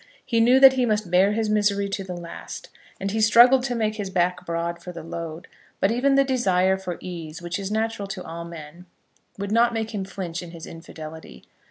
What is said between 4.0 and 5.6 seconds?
back broad for the load.